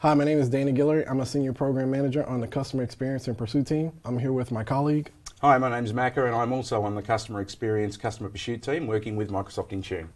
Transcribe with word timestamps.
Hi, 0.00 0.14
my 0.14 0.22
name 0.22 0.38
is 0.38 0.48
Danny 0.48 0.72
Guillory. 0.72 1.04
I'm 1.10 1.18
a 1.18 1.26
senior 1.26 1.52
program 1.52 1.90
manager 1.90 2.24
on 2.24 2.38
the 2.38 2.46
customer 2.46 2.84
experience 2.84 3.26
and 3.26 3.36
pursuit 3.36 3.66
team. 3.66 3.90
I'm 4.04 4.16
here 4.16 4.32
with 4.32 4.52
my 4.52 4.62
colleague. 4.62 5.10
Hi, 5.40 5.58
my 5.58 5.68
name 5.68 5.84
is 5.84 5.92
Macca, 5.92 6.24
and 6.24 6.36
I'm 6.36 6.52
also 6.52 6.82
on 6.82 6.94
the 6.94 7.02
customer 7.02 7.40
experience 7.40 7.96
customer 7.96 8.28
pursuit 8.28 8.62
team 8.62 8.86
working 8.86 9.16
with 9.16 9.28
Microsoft 9.28 9.70
Intune. 9.70 10.06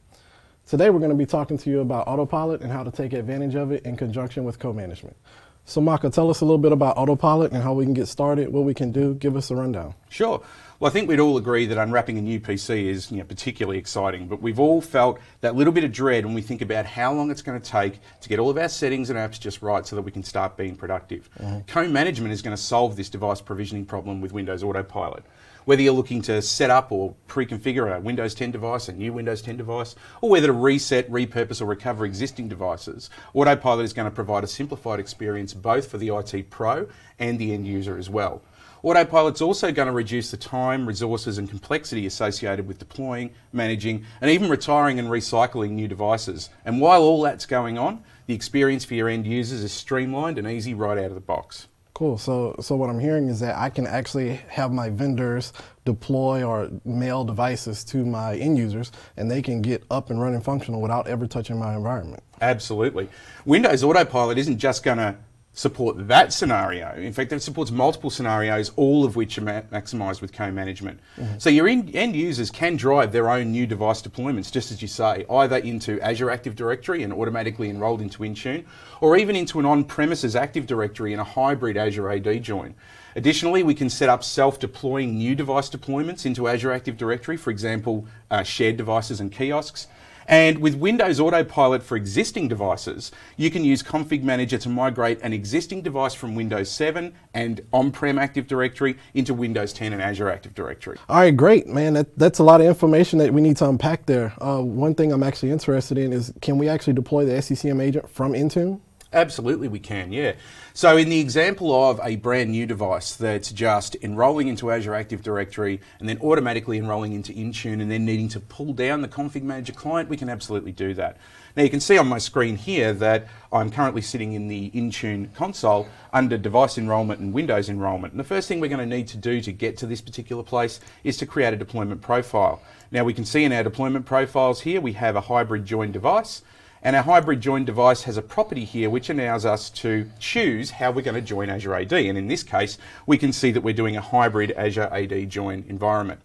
Today, 0.69 0.89
we're 0.89 1.01
going 1.01 1.11
to 1.11 1.17
be 1.17 1.27
talking 1.27 1.59
to 1.59 1.69
you 1.69 1.81
about 1.81 2.07
Autopilot 2.07 2.61
and 2.61 2.71
how 2.71 2.85
to 2.85 2.93
take 2.93 3.13
advantage 3.13 3.57
of 3.57 3.73
it 3.73 3.85
in 3.85 3.97
conjunction 3.97 4.45
with 4.45 4.61
co-management. 4.61 5.17
So, 5.65 5.81
Maka, 5.81 6.11
tell 6.11 6.31
us 6.31 6.43
a 6.43 6.45
little 6.45 6.59
bit 6.59 6.71
about 6.71 6.97
Autopilot 6.97 7.51
and 7.51 7.61
how 7.61 7.73
we 7.73 7.85
can 7.85 7.93
get 7.93 8.07
started, 8.07 8.51
what 8.53 8.63
we 8.63 8.75
can 8.75 8.93
do. 8.93 9.15
Give 9.15 9.37
us 9.37 9.51
a 9.51 9.57
rundown. 9.57 9.95
Sure. 10.11 10.45
Well, 10.83 10.91
I 10.91 10.93
think 10.93 11.09
we'd 11.09 11.21
all 11.21 11.37
agree 11.37 11.67
that 11.67 11.79
unwrapping 11.79 12.19
a 12.19 12.21
new 12.21 12.41
PC 12.41 12.87
is 12.87 13.13
you 13.13 13.19
know, 13.19 13.25
particularly 13.25 13.79
exciting, 13.79 14.27
but 14.27 14.43
we've 14.43 14.59
all 14.59 14.81
felt 14.81 15.21
that 15.41 15.55
little 15.55 15.73
bit 15.73 15.85
of 15.85 15.93
dread 15.93 16.27
when 16.27 16.35
we 16.35 16.43
think 16.43 16.61
about 16.61 16.87
how 16.87 17.13
long 17.13 17.31
it's 17.31 17.41
going 17.41 17.61
to 17.61 17.65
take 17.65 18.01
to 18.21 18.29
get 18.29 18.41
all 18.41 18.51
of 18.51 18.59
our 18.59 18.69
settings 18.69 19.09
and 19.09 19.17
apps 19.17 19.39
just 19.39 19.63
right 19.63 19.87
so 19.87 19.95
that 19.95 20.03
we 20.03 20.11
can 20.11 20.25
start 20.25 20.57
being 20.57 20.75
productive. 20.75 21.31
Mm-hmm. 21.39 21.61
Co-management 21.69 22.33
is 22.33 22.43
going 22.43 22.57
to 22.57 22.61
solve 22.61 22.97
this 22.97 23.09
device 23.09 23.41
provisioning 23.41 23.85
problem 23.85 24.21
with 24.21 24.33
Windows 24.33 24.65
Autopilot. 24.65 25.25
Whether 25.67 25.83
you're 25.83 25.93
looking 25.93 26.21
to 26.23 26.43
set 26.43 26.71
up 26.71 26.91
or 26.91 27.15
pre-configure 27.29 27.97
a 27.97 28.01
Windows 28.01 28.35
10 28.35 28.51
device, 28.51 28.89
a 28.89 28.93
new 28.93 29.13
Windows 29.13 29.41
10 29.41 29.57
device, 29.57 29.95
or 30.21 30.31
whether 30.31 30.49
to 30.49 30.53
reset, 30.53 31.09
repurpose 31.09 31.63
or 31.63 31.67
recover 31.67 32.05
existing 32.05 32.49
devices, 32.49 33.09
Autopilot 33.35 33.85
is 33.85 33.93
going 33.93 34.07
to 34.07 34.11
provide 34.11 34.43
a 34.43 34.49
simplified 34.49 34.99
experience 34.99 35.55
both 35.55 35.89
for 35.89 35.99
the 35.99 36.09
IT 36.09 36.51
pro 36.51 36.89
and 37.21 37.39
the 37.39 37.55
end 37.55 37.69
user 37.69 37.97
as 37.97 38.11
well. 38.11 38.43
Autopilot's 38.85 39.41
also 39.41 39.71
going 39.71 39.87
to 39.87 39.93
reduce 39.93 40.33
the 40.33 40.37
time, 40.37 40.87
resources 40.87 41.39
and 41.39 41.49
complexity 41.49 42.05
associated 42.05 42.67
with 42.67 42.81
deploying, 42.81 43.31
managing 43.53 44.05
and 44.21 44.29
even 44.29 44.49
retiring 44.49 44.99
and 44.99 45.09
recycling 45.09 45.71
new 45.71 45.87
devices. 45.87 46.51
And 46.65 46.81
while 46.81 47.03
all 47.03 47.23
that's 47.23 47.47
going 47.47 47.79
on, 47.79 48.03
the 48.27 48.35
experience 48.35 48.85
for 48.85 48.95
your 48.95 49.09
end 49.09 49.25
users 49.25 49.63
is 49.63 49.73
streamlined 49.73 50.37
and 50.37 50.49
easy 50.49 50.75
right 50.75 50.99
out 50.99 51.07
of 51.07 51.15
the 51.15 51.21
box. 51.21 51.69
Cool. 51.95 52.19
So, 52.19 52.57
so 52.61 52.75
what 52.75 52.91
I'm 52.91 52.99
hearing 52.99 53.29
is 53.29 53.39
that 53.41 53.57
I 53.57 53.71
can 53.71 53.87
actually 53.87 54.41
have 54.49 54.73
my 54.73 54.91
vendors 54.91 55.53
deploy 55.85 56.43
or 56.43 56.69
mail 56.85 57.23
devices 57.23 57.85
to 57.85 58.05
my 58.05 58.35
end 58.37 58.59
users, 58.59 58.91
and 59.17 59.31
they 59.31 59.43
can 59.43 59.63
get 59.63 59.85
up 59.93 60.11
and 60.11 60.21
running 60.21 60.41
functional 60.41 60.81
without 60.81 61.07
ever 61.07 61.29
touching 61.29 61.59
my 61.59 61.77
environment. 61.77 62.23
Absolutely. 62.41 63.09
Windows 63.45 63.85
Autopilot 63.85 64.39
isn't 64.39 64.59
just 64.59 64.83
going 64.83 64.99
to 64.99 65.17
support 65.55 66.09
that 66.09 66.33
scenario. 66.33 66.95
In 66.95 67.13
fact, 67.13 67.31
it 67.33 67.43
supports 67.43 67.71
multiple 67.71 68.09
scenarios, 68.09 68.73
all 68.77 69.05
of 69.05 69.17
which 69.17 69.37
are 69.37 69.43
ma- 69.43 69.61
maximized 69.71 70.23
with 70.23 70.33
co-management. 70.33 70.99
Mm-hmm. 71.19 71.39
So 71.39 71.51
your 71.51 71.69
in- 71.69 71.95
end 71.95 72.17
users 72.17 72.51
can 72.51 72.77
drive 72.77 73.13
their 73.13 73.29
own 73.29 73.53
new 73.53 73.67
device 73.67 74.01
deployments, 74.01 74.51
just 74.51 74.73
as 74.73 74.81
you 74.81 74.89
say, 74.89 75.27
either 75.29 75.57
into 75.59 76.01
Azure 76.01 76.31
Active 76.31 76.57
Directory 76.57 77.03
and 77.03 77.13
automatically 77.13 77.69
enrolled 77.69 78.01
into 78.01 78.23
Intune, 78.23 78.65
or 79.03 79.17
even 79.17 79.37
into 79.37 79.61
an 79.61 79.67
on-premises 79.67 80.35
Active 80.35 80.67
Directory 80.67 81.13
in 81.13 81.19
a 81.19 81.25
hybrid 81.25 81.77
Azure 81.77 82.11
AD 82.11 82.43
join. 82.43 82.75
Additionally, 83.15 83.63
we 83.63 83.75
can 83.75 83.91
set 83.91 84.09
up 84.09 84.25
self-deploying 84.25 85.19
new 85.19 85.35
device 85.35 85.69
deployments 85.69 86.25
into 86.25 86.49
Azure 86.49 86.73
Active 86.73 86.97
Directory, 86.97 87.37
for 87.37 87.51
example, 87.51 88.07
uh, 88.31 88.43
shared 88.43 88.79
devices 88.79 89.21
and 89.21 89.31
kiosks. 89.31 89.87
And 90.27 90.59
with 90.59 90.75
Windows 90.75 91.21
Autopilot 91.21 91.83
for 91.83 91.97
existing 91.97 92.49
devices, 92.49 93.13
you 93.37 93.51
can 93.51 93.65
use 93.65 93.83
Config 93.83 94.23
Manager 94.23 94.59
to 94.59 94.69
migrate 94.69 95.21
an 95.23 95.33
existing 95.33 95.83
device 95.83 96.15
from 96.15 96.35
Windows 96.35 96.71
7 96.71 97.13
and 97.35 97.61
on-prem 97.73 98.19
Active 98.19 98.47
Directory 98.47 98.97
into 99.15 99.35
Windows 99.35 99.73
10 99.73 99.93
and 99.93 100.03
Azure 100.03 100.31
Active 100.31 100.55
Directory. 100.55 100.99
All 101.09 101.17
right, 101.17 101.37
great, 101.37 101.67
man. 101.69 101.95
That, 101.95 102.19
that's 102.19 102.39
a 102.39 102.45
lot 102.45 102.61
of 102.61 102.67
information 102.67 103.19
that 103.19 103.33
we 103.33 103.41
need 103.41 103.57
to 103.59 103.69
unpack 103.69 104.07
there. 104.07 104.33
Uh, 104.43 104.61
one 104.61 104.95
thing 104.95 105.13
I'm 105.13 105.23
actually 105.23 105.51
interested 105.51 105.99
in 105.99 106.13
is 106.13 106.33
can 106.41 106.59
we 106.59 106.69
actually 106.69 106.95
deploy 106.95 107.25
the 107.25 107.33
SCCM 107.33 107.83
agent 107.83 108.09
from 108.09 108.33
Intune? 108.33 108.81
Absolutely, 109.13 109.69
we 109.69 109.79
can, 109.79 110.11
yeah. 110.11 110.33
So, 110.73 110.97
in 110.97 111.11
the 111.11 111.21
example 111.21 111.71
of 111.91 112.01
a 112.03 112.17
brand 112.17 112.51
new 112.51 112.65
device 112.65 113.15
that's 113.15 113.53
just 113.53 113.95
enrolling 113.97 114.49
into 114.49 114.71
Azure 114.71 114.95
Active 114.95 115.23
Directory 115.23 115.83
and 116.01 116.09
then 116.09 116.19
automatically 116.23 116.79
enrolling 116.79 117.13
into 117.13 117.31
Intune 117.35 117.83
and 117.83 117.91
then 117.91 118.07
needing 118.07 118.29
to 118.29 118.41
pull 118.41 118.73
down 118.73 119.03
the 119.03 119.09
Config 119.09 119.43
Manager 119.43 119.75
client, 119.75 120.09
we 120.09 120.17
can 120.17 120.31
absolutely 120.31 120.73
do 120.73 120.95
that. 120.95 121.19
Now, 121.55 121.63
you 121.63 121.69
can 121.69 121.81
see 121.81 121.99
on 121.99 122.09
my 122.09 122.17
screen 122.17 122.57
here 122.57 122.95
that 122.95 123.29
I'm 123.53 123.71
currently 123.71 124.01
sitting 124.01 124.33
in 124.33 124.49
the 124.49 124.71
Intune 124.71 125.35
console 125.35 125.89
under 126.15 126.39
device 126.39 126.79
enrollment 126.79 127.21
and 127.21 127.35
Windows 127.35 127.69
enrollment. 127.69 128.15
And 128.15 128.21
the 128.21 128.25
first 128.25 128.49
thing 128.49 128.61
we're 128.61 128.69
going 128.69 128.89
to 128.89 128.97
need 128.97 129.09
to 129.09 129.19
do 129.19 129.43
to 129.43 129.53
get 129.53 129.77
to 129.79 129.87
this 129.87 130.01
particular 130.01 130.43
place 130.43 130.81
is 131.05 131.19
to 131.19 131.27
create 131.27 131.53
a 131.53 131.59
deployment 131.59 132.01
profile. 132.01 132.63
Now, 132.91 133.05
we 133.05 133.13
can 133.13 133.27
see 133.27 133.45
in 133.45 133.53
our 133.53 133.63
deployment 133.63 134.07
profiles 134.07 134.63
here 134.63 134.81
we 134.81 134.95
have 134.95 135.17
a 135.17 135.21
hybrid 135.21 135.67
joined 135.67 135.93
device. 135.93 136.41
And 136.85 136.97
our 136.97 137.03
hybrid 137.03 137.41
join 137.41 137.65
device 137.65 138.03
has 138.03 138.17
a 138.17 138.23
property 138.23 138.65
here 138.65 138.91
which 138.91 139.09
allows 139.09 139.47
us 139.47 139.71
to 139.71 140.11
choose 140.19 140.71
how 140.71 140.91
we're 140.91 141.03
going 141.03 141.15
to 141.15 141.21
join 141.21 141.49
Azure 141.49 141.77
AD. 141.77 141.93
And 141.93 142.19
in 142.19 142.27
this 142.27 142.43
case, 142.43 142.77
we 143.07 143.17
can 143.17 143.33
see 143.33 143.53
that 143.53 143.61
we're 143.61 143.73
doing 143.73 143.97
a 143.97 144.01
hybrid 144.01 144.51
Azure 144.53 144.89
AD 144.93 145.31
join 145.31 145.65
environment. 145.69 146.21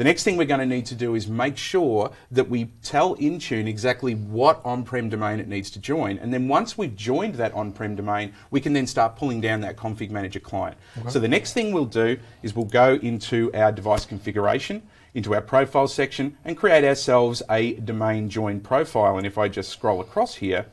The 0.00 0.04
next 0.04 0.24
thing 0.24 0.38
we're 0.38 0.46
going 0.46 0.60
to 0.60 0.64
need 0.64 0.86
to 0.86 0.94
do 0.94 1.14
is 1.14 1.28
make 1.28 1.58
sure 1.58 2.10
that 2.30 2.48
we 2.48 2.70
tell 2.82 3.16
Intune 3.16 3.68
exactly 3.68 4.14
what 4.14 4.62
on-prem 4.64 5.10
domain 5.10 5.40
it 5.40 5.46
needs 5.46 5.70
to 5.72 5.78
join. 5.78 6.16
And 6.16 6.32
then 6.32 6.48
once 6.48 6.78
we've 6.78 6.96
joined 6.96 7.34
that 7.34 7.52
on-prem 7.52 7.96
domain, 7.96 8.32
we 8.50 8.62
can 8.62 8.72
then 8.72 8.86
start 8.86 9.16
pulling 9.16 9.42
down 9.42 9.60
that 9.60 9.76
config 9.76 10.08
manager 10.08 10.40
client. 10.40 10.78
Okay. 10.98 11.10
So 11.10 11.18
the 11.18 11.28
next 11.28 11.52
thing 11.52 11.74
we'll 11.74 11.84
do 11.84 12.18
is 12.42 12.56
we'll 12.56 12.64
go 12.64 12.94
into 13.02 13.50
our 13.52 13.72
device 13.72 14.06
configuration 14.06 14.82
into 15.12 15.34
our 15.34 15.42
profile 15.42 15.86
section 15.86 16.34
and 16.46 16.56
create 16.56 16.82
ourselves 16.82 17.42
a 17.50 17.74
domain 17.74 18.30
join 18.30 18.60
profile. 18.60 19.18
And 19.18 19.26
if 19.26 19.36
I 19.36 19.48
just 19.48 19.68
scroll 19.68 20.00
across 20.00 20.36
here, 20.36 20.64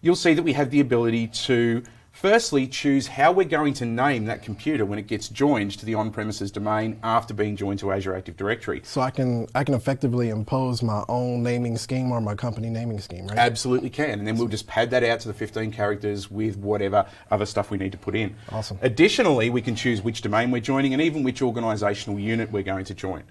you'll 0.00 0.14
see 0.14 0.32
that 0.32 0.44
we 0.44 0.52
have 0.52 0.70
the 0.70 0.78
ability 0.78 1.26
to 1.26 1.82
firstly 2.14 2.66
choose 2.68 3.08
how 3.08 3.32
we're 3.32 3.44
going 3.44 3.74
to 3.74 3.84
name 3.84 4.24
that 4.24 4.40
computer 4.40 4.86
when 4.86 5.00
it 5.00 5.06
gets 5.08 5.28
joined 5.28 5.72
to 5.72 5.84
the 5.84 5.94
on-premises 5.94 6.50
domain 6.50 6.96
after 7.02 7.34
being 7.34 7.56
joined 7.56 7.78
to 7.80 7.90
Azure 7.90 8.14
Active 8.14 8.36
Directory. 8.36 8.80
So 8.84 9.00
I 9.00 9.10
can 9.10 9.48
I 9.54 9.64
can 9.64 9.74
effectively 9.74 10.30
impose 10.30 10.80
my 10.80 11.04
own 11.08 11.42
naming 11.42 11.76
scheme 11.76 12.12
or 12.12 12.20
my 12.20 12.36
company 12.36 12.70
naming 12.70 13.00
scheme, 13.00 13.26
right? 13.26 13.36
Absolutely 13.36 13.90
can. 13.90 14.20
And 14.20 14.26
then 14.26 14.38
we'll 14.38 14.48
just 14.48 14.66
pad 14.68 14.90
that 14.90 15.02
out 15.02 15.20
to 15.20 15.28
the 15.28 15.34
15 15.34 15.72
characters 15.72 16.30
with 16.30 16.56
whatever 16.56 17.04
other 17.32 17.46
stuff 17.46 17.70
we 17.72 17.78
need 17.78 17.92
to 17.92 17.98
put 17.98 18.14
in. 18.14 18.34
Awesome. 18.50 18.78
Additionally, 18.80 19.50
we 19.50 19.60
can 19.60 19.74
choose 19.74 20.00
which 20.00 20.22
domain 20.22 20.52
we're 20.52 20.60
joining 20.60 20.92
and 20.94 21.02
even 21.02 21.24
which 21.24 21.42
organizational 21.42 22.20
unit 22.20 22.50
we're 22.52 22.62
going 22.62 22.84
to 22.84 22.94
join. 22.94 23.24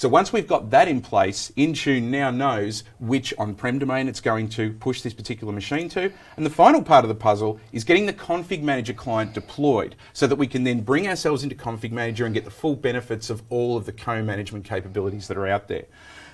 So 0.00 0.08
once 0.08 0.32
we've 0.32 0.46
got 0.46 0.70
that 0.70 0.88
in 0.88 1.02
place, 1.02 1.52
Intune 1.58 2.04
now 2.04 2.30
knows 2.30 2.84
which 3.00 3.34
on-prem 3.36 3.78
domain 3.78 4.08
it's 4.08 4.22
going 4.22 4.48
to 4.48 4.72
push 4.72 5.02
this 5.02 5.12
particular 5.12 5.52
machine 5.52 5.90
to. 5.90 6.10
And 6.38 6.46
the 6.46 6.48
final 6.48 6.80
part 6.80 7.04
of 7.04 7.10
the 7.10 7.14
puzzle 7.14 7.60
is 7.70 7.84
getting 7.84 8.06
the 8.06 8.14
Config 8.14 8.62
Manager 8.62 8.94
client 8.94 9.34
deployed 9.34 9.96
so 10.14 10.26
that 10.26 10.36
we 10.36 10.46
can 10.46 10.64
then 10.64 10.80
bring 10.80 11.06
ourselves 11.06 11.42
into 11.42 11.54
Config 11.54 11.92
Manager 11.92 12.24
and 12.24 12.32
get 12.32 12.46
the 12.46 12.50
full 12.50 12.76
benefits 12.76 13.28
of 13.28 13.42
all 13.50 13.76
of 13.76 13.84
the 13.84 13.92
co-management 13.92 14.64
capabilities 14.64 15.28
that 15.28 15.36
are 15.36 15.46
out 15.46 15.68
there. 15.68 15.84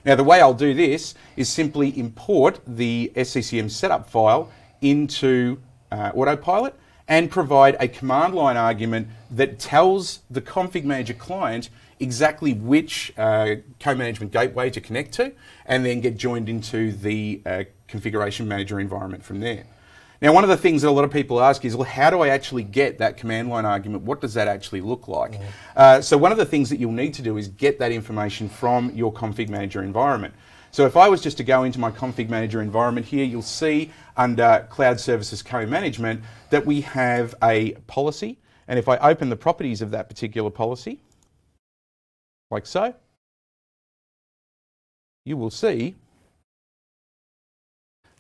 Now 0.05 0.15
the 0.15 0.23
way 0.23 0.41
I'll 0.41 0.55
do 0.55 0.73
this 0.73 1.17
is 1.37 1.49
simply 1.49 1.89
import 1.99 2.61
the 2.69 3.11
SCCM 3.17 3.69
setup 3.69 4.09
file 4.09 4.49
into 4.81 5.61
uh, 5.91 6.13
Autopilot 6.15 6.79
and 7.09 7.33
provide 7.33 7.77
a 7.81 7.89
command 7.89 8.33
line 8.33 8.57
argument 8.57 9.09
that 9.33 9.59
tells 9.59 10.21
the 10.31 10.41
config 10.41 10.85
manager 10.85 11.15
client 11.15 11.69
exactly 12.01 12.53
which 12.53 13.13
uh, 13.17 13.57
co-management 13.81 14.33
gateway 14.33 14.71
to 14.71 14.81
connect 14.81 15.13
to 15.15 15.33
and 15.65 15.85
then 15.85 16.01
get 16.01 16.17
joined 16.17 16.49
into 16.49 16.93
the 16.93 17.43
uh, 17.47 17.65
configuration 17.89 18.47
manager 18.47 18.79
environment 18.81 19.25
from 19.25 19.41
there. 19.41 19.65
Now, 20.23 20.33
one 20.33 20.45
of 20.45 20.51
the 20.51 20.57
things 20.57 20.83
that 20.83 20.89
a 20.89 20.91
lot 20.91 21.05
of 21.05 21.11
people 21.11 21.43
ask 21.43 21.65
is, 21.65 21.77
well, 21.77 21.89
how 21.89 22.09
do 22.09 22.21
I 22.21 22.29
actually 22.29 22.63
get 22.63 22.99
that 22.99 23.19
command 23.19 23.51
line 23.51 23.67
argument? 23.67 24.05
What 24.05 24.21
does 24.21 24.33
that 24.35 24.49
actually 24.49 24.81
look 24.81 25.09
like? 25.09 25.33
Mm. 25.33 25.43
Uh, 25.77 26.01
so 26.01 26.17
one 26.17 26.33
of 26.33 26.39
the 26.39 26.47
things 26.47 26.71
that 26.71 26.79
you'll 26.79 26.93
need 26.93 27.13
to 27.15 27.23
do 27.23 27.37
is 27.37 27.49
get 27.49 27.79
that 27.81 27.93
information 27.93 28.49
from 28.49 28.91
your 28.95 29.13
config 29.13 29.51
manager 29.51 29.83
environment. 29.83 30.33
So 30.71 30.87
if 30.87 30.97
I 30.97 31.09
was 31.09 31.21
just 31.21 31.37
to 31.39 31.45
go 31.45 31.65
into 31.65 31.79
my 31.79 31.91
config 31.91 32.29
manager 32.29 32.63
environment 32.63 33.07
here, 33.07 33.25
you'll 33.25 33.43
see 33.43 33.93
under 34.17 34.67
cloud 34.71 35.01
services 35.01 35.43
co-management 35.43 36.23
that 36.51 36.65
we 36.65 36.81
have 36.83 37.35
a 37.43 37.73
policy. 37.87 38.39
And 38.69 38.79
if 38.79 38.89
I 38.89 38.97
open 38.99 39.29
the 39.29 39.37
properties 39.37 39.83
of 39.83 39.91
that 39.93 40.09
particular 40.09 40.51
policy, 40.51 41.01
like 42.51 42.67
so, 42.67 42.95
you 45.25 45.37
will 45.37 45.51
see 45.51 45.97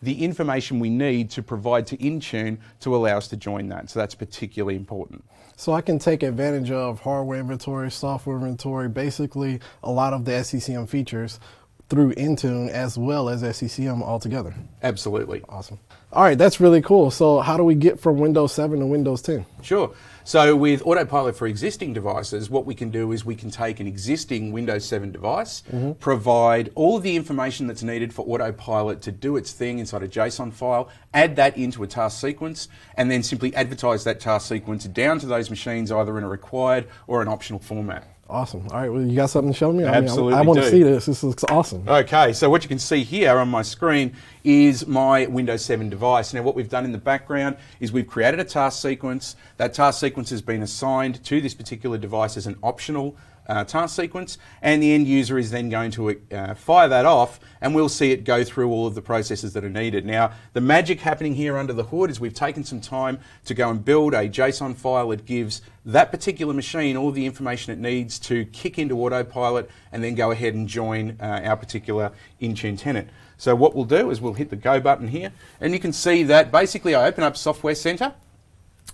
the 0.02 0.24
information 0.24 0.78
we 0.78 0.90
need 0.90 1.30
to 1.30 1.42
provide 1.42 1.86
to 1.86 1.96
Intune 1.96 2.58
to 2.80 2.94
allow 2.94 3.16
us 3.16 3.28
to 3.28 3.36
join 3.36 3.68
that. 3.68 3.88
So 3.88 3.98
that's 3.98 4.14
particularly 4.14 4.76
important. 4.76 5.24
So 5.56 5.72
I 5.72 5.80
can 5.80 5.98
take 5.98 6.22
advantage 6.22 6.70
of 6.70 7.00
hardware 7.00 7.40
inventory, 7.40 7.90
software 7.90 8.36
inventory, 8.36 8.88
basically 8.88 9.60
a 9.82 9.90
lot 9.90 10.12
of 10.12 10.24
the 10.24 10.32
SCCM 10.32 10.88
features 10.88 11.40
through 11.88 12.14
Intune 12.14 12.68
as 12.68 12.98
well 12.98 13.28
as 13.28 13.42
SCCM 13.42 14.02
altogether. 14.02 14.54
Absolutely. 14.82 15.42
Awesome. 15.48 15.78
All 16.12 16.22
right, 16.22 16.38
that's 16.38 16.60
really 16.60 16.82
cool. 16.82 17.10
So, 17.10 17.40
how 17.40 17.56
do 17.56 17.64
we 17.64 17.74
get 17.74 18.00
from 18.00 18.18
Windows 18.18 18.52
7 18.52 18.78
to 18.80 18.86
Windows 18.86 19.22
10? 19.22 19.44
Sure. 19.62 19.94
So 20.26 20.56
with 20.56 20.84
Autopilot 20.84 21.36
for 21.36 21.46
existing 21.46 21.92
devices, 21.92 22.50
what 22.50 22.66
we 22.66 22.74
can 22.74 22.90
do 22.90 23.12
is 23.12 23.24
we 23.24 23.36
can 23.36 23.48
take 23.48 23.78
an 23.78 23.86
existing 23.86 24.50
Windows 24.50 24.84
7 24.84 25.12
device, 25.12 25.62
mm-hmm. 25.70 25.92
provide 25.92 26.72
all 26.74 26.96
of 26.96 27.04
the 27.04 27.14
information 27.14 27.68
that's 27.68 27.84
needed 27.84 28.12
for 28.12 28.26
Autopilot 28.26 29.02
to 29.02 29.12
do 29.12 29.36
its 29.36 29.52
thing 29.52 29.78
inside 29.78 30.02
a 30.02 30.08
JSON 30.08 30.52
file, 30.52 30.88
add 31.14 31.36
that 31.36 31.56
into 31.56 31.84
a 31.84 31.86
task 31.86 32.20
sequence, 32.20 32.68
and 32.96 33.08
then 33.08 33.22
simply 33.22 33.54
advertise 33.54 34.02
that 34.02 34.18
task 34.18 34.48
sequence 34.48 34.86
down 34.86 35.20
to 35.20 35.26
those 35.26 35.48
machines 35.48 35.92
either 35.92 36.18
in 36.18 36.24
a 36.24 36.28
required 36.28 36.88
or 37.06 37.22
an 37.22 37.28
optional 37.28 37.60
format. 37.60 38.15
Awesome. 38.28 38.66
All 38.72 38.80
right, 38.80 38.88
well, 38.88 39.02
you 39.02 39.14
got 39.14 39.30
something 39.30 39.52
to 39.52 39.58
show 39.58 39.70
me? 39.72 39.84
Absolutely. 39.84 40.34
I, 40.34 40.38
mean, 40.38 40.38
I, 40.38 40.42
I 40.42 40.46
want 40.46 40.60
to 40.60 40.70
see 40.70 40.82
this. 40.82 41.06
This 41.06 41.22
looks 41.22 41.44
awesome. 41.44 41.88
Okay, 41.88 42.32
so 42.32 42.50
what 42.50 42.64
you 42.64 42.68
can 42.68 42.78
see 42.78 43.04
here 43.04 43.38
on 43.38 43.48
my 43.48 43.62
screen 43.62 44.14
is 44.42 44.86
my 44.86 45.26
Windows 45.26 45.64
7 45.64 45.88
device. 45.88 46.34
Now, 46.34 46.42
what 46.42 46.56
we've 46.56 46.68
done 46.68 46.84
in 46.84 46.90
the 46.90 46.98
background 46.98 47.56
is 47.78 47.92
we've 47.92 48.06
created 48.06 48.40
a 48.40 48.44
task 48.44 48.82
sequence. 48.82 49.36
That 49.58 49.74
task 49.74 50.00
sequence 50.00 50.30
has 50.30 50.42
been 50.42 50.62
assigned 50.62 51.22
to 51.24 51.40
this 51.40 51.54
particular 51.54 51.98
device 51.98 52.36
as 52.36 52.48
an 52.48 52.56
optional 52.64 53.16
uh, 53.48 53.64
task 53.64 53.96
sequence, 53.96 54.38
and 54.62 54.82
the 54.82 54.92
end 54.92 55.06
user 55.06 55.38
is 55.38 55.50
then 55.50 55.68
going 55.68 55.90
to 55.92 56.20
uh, 56.32 56.54
fire 56.54 56.88
that 56.88 57.06
off, 57.06 57.40
and 57.60 57.74
we'll 57.74 57.88
see 57.88 58.12
it 58.12 58.24
go 58.24 58.44
through 58.44 58.70
all 58.70 58.86
of 58.86 58.94
the 58.94 59.02
processes 59.02 59.52
that 59.52 59.64
are 59.64 59.70
needed. 59.70 60.04
Now, 60.04 60.32
the 60.52 60.60
magic 60.60 61.00
happening 61.00 61.34
here 61.34 61.56
under 61.56 61.72
the 61.72 61.84
hood 61.84 62.10
is 62.10 62.20
we've 62.20 62.34
taken 62.34 62.64
some 62.64 62.80
time 62.80 63.18
to 63.44 63.54
go 63.54 63.70
and 63.70 63.84
build 63.84 64.14
a 64.14 64.28
JSON 64.28 64.76
file 64.76 65.08
that 65.08 65.24
gives 65.24 65.62
that 65.84 66.10
particular 66.10 66.52
machine 66.52 66.96
all 66.96 67.12
the 67.12 67.26
information 67.26 67.72
it 67.72 67.78
needs 67.78 68.18
to 68.18 68.44
kick 68.46 68.78
into 68.78 69.00
autopilot 69.00 69.70
and 69.92 70.02
then 70.02 70.14
go 70.14 70.32
ahead 70.32 70.54
and 70.54 70.68
join 70.68 71.16
uh, 71.20 71.42
our 71.44 71.56
particular 71.56 72.10
Intune 72.40 72.78
tenant. 72.78 73.08
So 73.38 73.54
what 73.54 73.74
we'll 73.74 73.84
do 73.84 74.10
is 74.10 74.20
we'll 74.20 74.32
hit 74.32 74.50
the 74.50 74.56
go 74.56 74.80
button 74.80 75.08
here, 75.08 75.32
and 75.60 75.72
you 75.72 75.78
can 75.78 75.92
see 75.92 76.22
that 76.24 76.50
basically 76.50 76.94
I 76.94 77.06
open 77.06 77.22
up 77.22 77.36
Software 77.36 77.74
Center. 77.74 78.14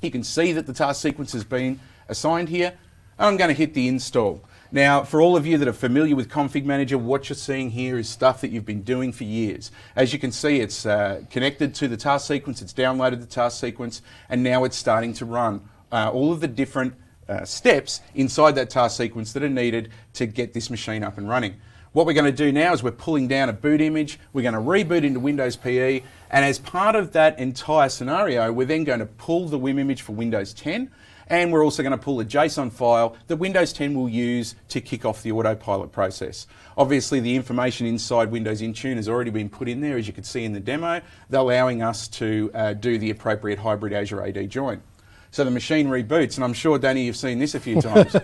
You 0.00 0.10
can 0.10 0.25
see 0.25 0.52
that 0.52 0.66
the 0.66 0.72
task 0.72 1.00
sequence 1.00 1.32
has 1.32 1.44
been 1.44 1.78
assigned 2.08 2.48
here. 2.48 2.75
I'm 3.19 3.37
going 3.37 3.49
to 3.49 3.55
hit 3.55 3.75
the 3.75 3.88
install. 3.88 4.43
Now, 4.75 5.05
for 5.05 5.20
all 5.20 5.37
of 5.37 5.47
you 5.47 5.59
that 5.59 5.69
are 5.69 5.75
familiar 5.75 6.17
with 6.17 6.31
Config 6.31 6.64
Manager, 6.64 6.97
what 6.97 7.29
you're 7.29 7.37
seeing 7.37 7.70
here 7.70 7.99
is 7.99 8.09
stuff 8.09 8.41
that 8.41 8.50
you've 8.50 8.64
been 8.64 8.82
doing 8.82 9.12
for 9.12 9.25
years. 9.25 9.70
As 9.94 10.14
you 10.14 10.19
can 10.19 10.32
see, 10.32 10.61
it's 10.61 10.87
uh, 10.87 11.23
connected 11.31 11.75
to 11.75 11.88
the 11.88 11.99
task 11.99 12.26
sequence, 12.26 12.62
it's 12.62 12.73
downloaded 12.73 13.20
the 13.20 13.26
task 13.26 13.61
sequence, 13.61 14.00
and 14.31 14.43
now 14.43 14.64
it's 14.64 14.76
starting 14.76 15.12
to 15.14 15.26
run 15.26 15.61
uh, 15.93 16.11
all 16.11 16.32
of 16.32 16.41
the 16.41 16.49
different 16.49 16.94
uh, 17.29 17.44
steps 17.44 18.00
inside 18.14 18.55
that 18.55 18.70
task 18.70 18.97
sequence 18.97 19.35
that 19.35 19.43
are 19.43 19.49
needed 19.49 19.91
to 20.15 20.25
get 20.25 20.55
this 20.55 20.70
machine 20.70 21.05
up 21.05 21.19
and 21.19 21.29
running. 21.29 21.56
What 21.93 22.06
we're 22.06 22.15
going 22.15 22.25
to 22.25 22.32
do 22.32 22.50
now 22.50 22.73
is 22.73 22.82
we're 22.82 22.93
pulling 22.93 23.29
down 23.29 23.50
a 23.50 23.53
boot 23.53 23.82
image, 23.82 24.19
we're 24.32 24.50
going 24.50 24.55
to 24.55 24.61
reboot 24.61 25.05
into 25.05 25.20
Windows 25.20 25.56
PE, 25.56 26.03
and 26.31 26.44
as 26.47 26.58
part 26.58 26.97
of 26.97 27.12
that 27.12 27.38
entire 27.38 27.91
scenario, 27.91 28.50
we're 28.50 28.67
then 28.67 28.85
going 28.85 29.00
to 29.00 29.06
pull 29.06 29.49
the 29.49 29.58
WIM 29.58 29.79
image 29.79 30.00
for 30.00 30.12
Windows 30.12 30.55
10, 30.55 30.91
and 31.28 31.52
we're 31.52 31.64
also 31.64 31.82
going 31.82 31.92
to 31.92 31.98
pull 31.98 32.20
a 32.20 32.24
JSON 32.24 32.72
file 32.72 33.16
that 33.26 33.36
Windows 33.36 33.72
10 33.72 33.94
will 33.94 34.08
use 34.08 34.54
to 34.69 34.80
kick 34.80 35.04
off 35.04 35.22
the 35.22 35.32
autopilot 35.32 35.92
process. 35.92 36.46
Obviously, 36.76 37.20
the 37.20 37.36
information 37.36 37.86
inside 37.86 38.30
Windows 38.30 38.60
Intune 38.60 38.96
has 38.96 39.08
already 39.08 39.30
been 39.30 39.48
put 39.48 39.69
in 39.69 39.80
there, 39.80 39.96
as 39.96 40.06
you 40.06 40.12
can 40.12 40.24
see 40.24 40.44
in 40.44 40.52
the 40.52 40.60
demo, 40.60 41.00
allowing 41.32 41.82
us 41.82 42.08
to 42.08 42.50
uh, 42.54 42.72
do 42.74 42.98
the 42.98 43.10
appropriate 43.10 43.58
hybrid 43.58 43.92
Azure 43.92 44.24
AD 44.24 44.48
join. 44.50 44.82
So 45.30 45.44
the 45.44 45.50
machine 45.50 45.88
reboots, 45.88 46.36
and 46.36 46.44
I'm 46.44 46.52
sure, 46.52 46.78
Danny, 46.78 47.04
you've 47.04 47.16
seen 47.16 47.38
this 47.38 47.54
a 47.54 47.60
few 47.60 47.80
times. 47.82 48.14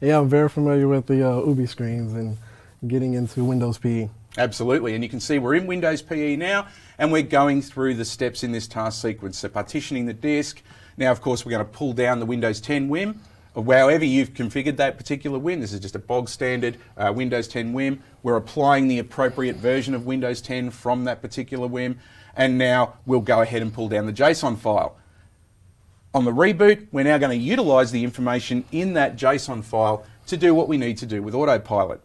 yeah, 0.00 0.18
I'm 0.18 0.28
very 0.28 0.48
familiar 0.48 0.88
with 0.88 1.06
the 1.06 1.26
uh, 1.26 1.40
OOBE 1.40 1.68
screens 1.68 2.14
and 2.14 2.38
getting 2.86 3.14
into 3.14 3.44
Windows 3.44 3.78
PE. 3.78 4.08
Absolutely, 4.38 4.94
and 4.94 5.02
you 5.02 5.10
can 5.10 5.20
see 5.20 5.38
we're 5.38 5.54
in 5.54 5.66
Windows 5.66 6.00
PE 6.00 6.36
now, 6.36 6.68
and 6.98 7.10
we're 7.10 7.22
going 7.22 7.60
through 7.60 7.94
the 7.94 8.04
steps 8.04 8.44
in 8.44 8.52
this 8.52 8.68
task 8.68 9.02
sequence. 9.02 9.38
So 9.38 9.48
partitioning 9.48 10.06
the 10.06 10.14
disk. 10.14 10.62
Now, 10.98 11.12
of 11.12 11.20
course, 11.20 11.46
we're 11.46 11.52
going 11.52 11.64
to 11.64 11.72
pull 11.72 11.92
down 11.92 12.18
the 12.18 12.26
Windows 12.26 12.60
10 12.60 12.88
WIM, 12.88 13.20
however 13.54 14.04
you've 14.04 14.34
configured 14.34 14.76
that 14.78 14.98
particular 14.98 15.38
WIM. 15.38 15.60
This 15.60 15.72
is 15.72 15.78
just 15.78 15.94
a 15.94 16.00
bog 16.00 16.28
standard 16.28 16.76
uh, 16.96 17.12
Windows 17.14 17.46
10 17.46 17.72
WIM. 17.72 18.02
We're 18.24 18.34
applying 18.34 18.88
the 18.88 18.98
appropriate 18.98 19.54
version 19.54 19.94
of 19.94 20.06
Windows 20.06 20.40
10 20.40 20.70
from 20.70 21.04
that 21.04 21.22
particular 21.22 21.68
WIM, 21.68 22.00
and 22.34 22.58
now 22.58 22.94
we'll 23.06 23.20
go 23.20 23.42
ahead 23.42 23.62
and 23.62 23.72
pull 23.72 23.88
down 23.88 24.06
the 24.06 24.12
JSON 24.12 24.58
file. 24.58 24.96
On 26.14 26.24
the 26.24 26.32
reboot, 26.32 26.88
we're 26.90 27.04
now 27.04 27.16
going 27.16 27.38
to 27.38 27.44
utilize 27.44 27.92
the 27.92 28.02
information 28.02 28.64
in 28.72 28.94
that 28.94 29.16
JSON 29.16 29.62
file 29.62 30.04
to 30.26 30.36
do 30.36 30.52
what 30.52 30.66
we 30.66 30.76
need 30.78 30.98
to 30.98 31.06
do 31.06 31.22
with 31.22 31.32
Autopilot. 31.32 32.00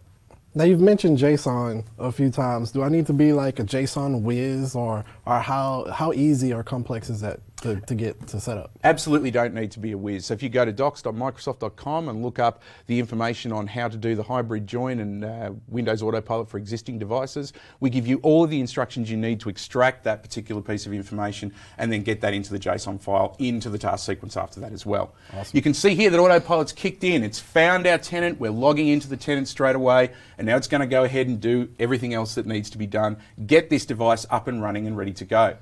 Now 0.53 0.65
you've 0.65 0.81
mentioned 0.81 1.17
JSON 1.17 1.83
a 1.97 2.11
few 2.11 2.29
times. 2.29 2.69
Do 2.69 2.83
I 2.83 2.89
need 2.89 3.07
to 3.07 3.13
be 3.13 3.33
like 3.33 3.57
a 3.57 3.63
JSON 3.63 4.21
whiz, 4.21 4.75
or 4.75 5.03
or 5.25 5.39
how 5.39 5.91
how 5.91 6.13
easy 6.13 6.53
or 6.53 6.61
complex 6.61 7.09
is 7.09 7.21
that 7.21 7.39
to, 7.63 7.81
to 7.81 7.95
get 7.95 8.27
to 8.27 8.39
set 8.39 8.57
up? 8.57 8.71
Absolutely 8.83 9.31
don't 9.31 9.53
need 9.53 9.71
to 9.71 9.79
be 9.79 9.91
a 9.91 9.97
whiz. 9.97 10.27
So 10.27 10.33
if 10.33 10.43
you 10.43 10.49
go 10.49 10.63
to 10.63 10.71
docs.microsoft.com 10.71 12.09
and 12.09 12.21
look 12.21 12.39
up 12.39 12.61
the 12.87 12.99
information 12.99 13.51
on 13.51 13.67
how 13.67 13.87
to 13.87 13.97
do 13.97 14.15
the 14.15 14.23
hybrid 14.23 14.67
join 14.67 14.99
and 14.99 15.25
uh, 15.25 15.51
Windows 15.67 16.03
Autopilot 16.03 16.49
for 16.49 16.57
existing 16.57 16.99
devices, 16.99 17.53
we 17.79 17.89
give 17.89 18.05
you 18.05 18.19
all 18.21 18.43
of 18.43 18.49
the 18.49 18.59
instructions 18.59 19.09
you 19.09 19.17
need 19.17 19.39
to 19.39 19.49
extract 19.49 20.03
that 20.03 20.21
particular 20.21 20.61
piece 20.61 20.85
of 20.85 20.93
information 20.93 21.53
and 21.77 21.91
then 21.91 22.03
get 22.03 22.21
that 22.21 22.33
into 22.33 22.51
the 22.51 22.59
JSON 22.59 23.01
file 23.01 23.35
into 23.39 23.69
the 23.69 23.77
task 23.77 24.05
sequence 24.05 24.37
after 24.37 24.59
that 24.59 24.71
as 24.71 24.85
well. 24.85 25.15
Awesome. 25.33 25.55
You 25.55 25.61
can 25.61 25.73
see 25.73 25.95
here 25.95 26.09
that 26.09 26.19
Autopilot's 26.19 26.73
kicked 26.73 27.03
in. 27.03 27.23
It's 27.23 27.39
found 27.39 27.87
our 27.87 27.97
tenant. 27.97 28.39
We're 28.39 28.51
logging 28.51 28.89
into 28.89 29.07
the 29.07 29.17
tenant 29.17 29.47
straight 29.47 29.75
away, 29.75 30.11
and 30.37 30.45
now 30.45 30.57
it's 30.57 30.67
going 30.67 30.81
to 30.81 30.87
go 30.87 31.03
ahead 31.03 31.27
and 31.27 31.39
do 31.39 31.69
everything 31.79 32.13
else 32.13 32.35
that 32.35 32.45
needs 32.45 32.69
to 32.71 32.77
be 32.77 32.87
done. 32.87 33.17
Get 33.45 33.69
this 33.69 33.85
device 33.85 34.25
up 34.29 34.47
and 34.47 34.61
running 34.61 34.87
and 34.87 34.97
ready 34.97 35.13
to 35.13 35.25
go. 35.25 35.57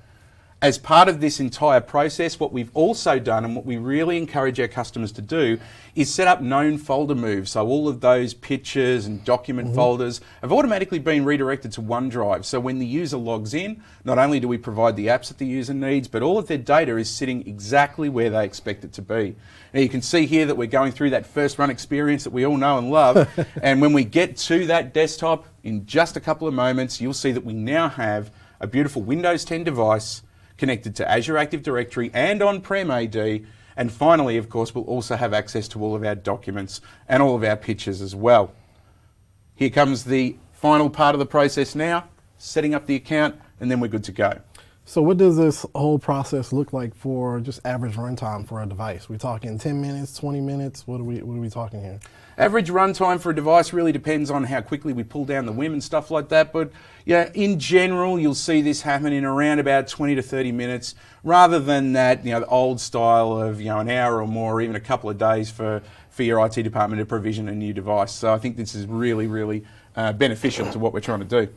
As 0.63 0.77
part 0.77 1.09
of 1.09 1.21
this 1.21 1.39
entire 1.39 1.81
process, 1.81 2.39
what 2.39 2.53
we've 2.53 2.69
also 2.75 3.17
done 3.17 3.45
and 3.45 3.55
what 3.55 3.65
we 3.65 3.77
really 3.77 4.15
encourage 4.15 4.59
our 4.59 4.67
customers 4.67 5.11
to 5.13 5.21
do 5.23 5.57
is 5.95 6.13
set 6.13 6.27
up 6.27 6.39
known 6.39 6.77
folder 6.77 7.15
moves. 7.15 7.49
So 7.49 7.65
all 7.65 7.87
of 7.87 7.99
those 7.99 8.35
pictures 8.35 9.07
and 9.07 9.25
document 9.25 9.69
mm-hmm. 9.69 9.75
folders 9.75 10.21
have 10.41 10.51
automatically 10.51 10.99
been 10.99 11.25
redirected 11.25 11.71
to 11.71 11.81
OneDrive. 11.81 12.45
So 12.45 12.59
when 12.59 12.77
the 12.77 12.85
user 12.85 13.17
logs 13.17 13.55
in, 13.55 13.81
not 14.05 14.19
only 14.19 14.39
do 14.39 14.47
we 14.47 14.59
provide 14.59 14.95
the 14.95 15.07
apps 15.07 15.29
that 15.29 15.39
the 15.39 15.47
user 15.47 15.73
needs, 15.73 16.07
but 16.07 16.21
all 16.21 16.37
of 16.37 16.45
their 16.45 16.59
data 16.59 16.95
is 16.97 17.09
sitting 17.09 17.47
exactly 17.47 18.07
where 18.07 18.29
they 18.29 18.45
expect 18.45 18.83
it 18.83 18.93
to 18.93 19.01
be. 19.01 19.35
Now 19.73 19.79
you 19.79 19.89
can 19.89 20.03
see 20.03 20.27
here 20.27 20.45
that 20.45 20.57
we're 20.57 20.67
going 20.67 20.91
through 20.91 21.09
that 21.09 21.25
first 21.25 21.57
run 21.57 21.71
experience 21.71 22.23
that 22.23 22.33
we 22.33 22.45
all 22.45 22.57
know 22.57 22.77
and 22.77 22.91
love. 22.91 23.27
and 23.63 23.81
when 23.81 23.93
we 23.93 24.03
get 24.03 24.37
to 24.37 24.67
that 24.67 24.93
desktop 24.93 25.47
in 25.63 25.87
just 25.87 26.15
a 26.15 26.19
couple 26.19 26.47
of 26.47 26.53
moments, 26.53 27.01
you'll 27.01 27.15
see 27.15 27.31
that 27.31 27.43
we 27.43 27.53
now 27.53 27.89
have 27.89 28.29
a 28.59 28.67
beautiful 28.67 29.01
Windows 29.01 29.43
10 29.43 29.63
device 29.63 30.21
connected 30.61 30.95
to 30.95 31.09
Azure 31.09 31.39
Active 31.39 31.63
Directory 31.63 32.11
and 32.13 32.39
on-prem 32.39 32.91
AD. 32.91 33.47
And 33.75 33.91
finally, 33.91 34.37
of 34.37 34.47
course, 34.47 34.75
we'll 34.75 34.83
also 34.83 35.15
have 35.15 35.33
access 35.33 35.67
to 35.69 35.83
all 35.83 35.95
of 35.95 36.03
our 36.05 36.13
documents 36.13 36.81
and 37.09 37.23
all 37.23 37.35
of 37.35 37.43
our 37.43 37.57
pictures 37.57 37.99
as 37.99 38.15
well. 38.15 38.53
Here 39.55 39.71
comes 39.71 40.03
the 40.03 40.37
final 40.51 40.91
part 40.91 41.15
of 41.15 41.19
the 41.19 41.25
process 41.25 41.73
now, 41.73 42.09
setting 42.37 42.75
up 42.75 42.85
the 42.85 42.93
account, 42.93 43.41
and 43.59 43.71
then 43.71 43.79
we're 43.79 43.87
good 43.87 44.03
to 44.03 44.11
go. 44.11 44.39
So 44.83 45.01
what 45.01 45.17
does 45.17 45.37
this 45.37 45.65
whole 45.75 45.99
process 45.99 46.51
look 46.51 46.73
like 46.73 46.95
for 46.95 47.39
just 47.39 47.61
average 47.63 47.95
runtime 47.95 48.47
for 48.47 48.61
a 48.61 48.65
device? 48.65 49.07
We 49.07 49.17
talking 49.17 49.57
10 49.57 49.79
minutes, 49.79 50.17
20 50.17 50.41
minutes? 50.41 50.87
What 50.87 50.99
are 50.99 51.03
we 51.03 51.21
what 51.21 51.37
are 51.37 51.39
we 51.39 51.49
talking 51.49 51.81
here? 51.81 51.99
Average 52.37 52.71
runtime 52.71 53.19
for 53.19 53.29
a 53.29 53.35
device 53.35 53.73
really 53.73 53.91
depends 53.91 54.31
on 54.31 54.45
how 54.45 54.59
quickly 54.61 54.91
we 54.91 55.03
pull 55.03 55.23
down 55.23 55.45
the 55.45 55.51
WIM 55.51 55.73
and 55.73 55.83
stuff 55.83 56.09
like 56.09 56.29
that. 56.29 56.51
But 56.51 56.71
yeah, 57.05 57.29
in 57.35 57.59
general, 57.59 58.19
you'll 58.19 58.33
see 58.33 58.61
this 58.61 58.81
happen 58.81 59.13
in 59.13 59.23
around 59.23 59.59
about 59.59 59.87
20 59.87 60.15
to 60.15 60.21
30 60.23 60.51
minutes, 60.51 60.95
rather 61.23 61.59
than 61.59 61.93
that, 61.93 62.25
you 62.25 62.31
know, 62.31 62.39
the 62.39 62.47
old 62.47 62.81
style 62.81 63.33
of 63.33 63.61
you 63.61 63.67
know 63.67 63.79
an 63.79 63.89
hour 63.89 64.19
or 64.19 64.27
more, 64.27 64.55
or 64.55 64.61
even 64.61 64.75
a 64.75 64.81
couple 64.81 65.11
of 65.11 65.17
days 65.17 65.51
for 65.51 65.83
for 66.09 66.23
your 66.23 66.43
IT 66.43 66.55
department 66.63 66.99
to 66.99 67.05
provision 67.05 67.47
a 67.47 67.55
new 67.55 67.71
device. 67.71 68.11
So 68.11 68.33
I 68.33 68.39
think 68.39 68.57
this 68.57 68.73
is 68.73 68.87
really, 68.87 69.27
really 69.27 69.63
uh, 69.95 70.11
beneficial 70.11 70.69
to 70.71 70.79
what 70.79 70.91
we're 70.91 71.01
trying 71.01 71.19
to 71.19 71.45
do. 71.45 71.53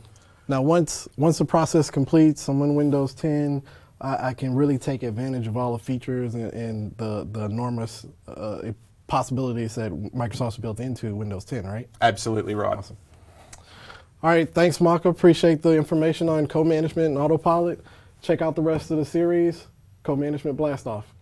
Now, 0.47 0.61
once 0.61 1.07
once 1.17 1.37
the 1.37 1.45
process 1.45 1.89
completes, 1.89 2.47
I'm 2.47 2.61
in 2.61 2.75
Windows 2.75 3.13
10. 3.13 3.63
I, 4.01 4.27
I 4.29 4.33
can 4.33 4.53
really 4.53 4.77
take 4.77 5.03
advantage 5.03 5.47
of 5.47 5.57
all 5.57 5.73
the 5.73 5.83
features 5.83 6.35
and, 6.35 6.53
and 6.53 6.97
the 6.97 7.27
the 7.31 7.45
enormous 7.45 8.05
uh, 8.27 8.71
possibilities 9.07 9.75
that 9.75 9.91
Microsoft's 9.91 10.57
built 10.57 10.79
into 10.79 11.15
Windows 11.15 11.45
10, 11.45 11.65
right? 11.65 11.87
Absolutely 12.01 12.55
right. 12.55 12.77
Awesome. 12.77 12.97
All 14.23 14.31
right, 14.31 14.51
thanks, 14.51 14.81
Maka. 14.81 15.09
Appreciate 15.09 15.61
the 15.61 15.75
information 15.75 16.29
on 16.29 16.47
co-management 16.47 17.09
and 17.09 17.17
autopilot. 17.17 17.83
Check 18.21 18.41
out 18.41 18.55
the 18.55 18.61
rest 18.61 18.89
of 18.89 18.97
the 18.97 19.05
series, 19.05 19.67
co-management 20.03 20.57
blast 20.57 20.87
off. 20.87 21.14